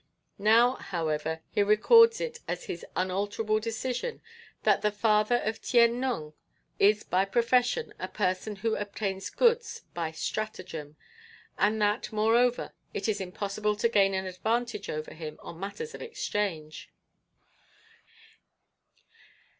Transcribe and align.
Now, 0.39 0.77
however, 0.77 1.41
he 1.51 1.61
records 1.61 2.19
it 2.19 2.39
as 2.47 2.63
his 2.63 2.83
unalterable 2.95 3.59
decision 3.59 4.19
that 4.63 4.81
the 4.81 4.89
father 4.91 5.35
of 5.37 5.61
Tien 5.61 5.99
Nung 5.99 6.33
is 6.79 7.03
by 7.03 7.23
profession 7.23 7.93
a 7.99 8.07
person 8.07 8.55
who 8.55 8.73
obtains 8.75 9.29
goods 9.29 9.83
by 9.93 10.09
stratagem, 10.09 10.95
and 11.55 11.79
that, 11.83 12.11
moreover, 12.11 12.73
it 12.95 13.07
is 13.07 13.21
impossible 13.21 13.75
to 13.75 13.89
gain 13.89 14.15
an 14.15 14.25
advantage 14.25 14.89
over 14.89 15.13
him 15.13 15.37
on 15.43 15.59
matters 15.59 15.93
of 15.93 16.01
exchange. 16.01 16.91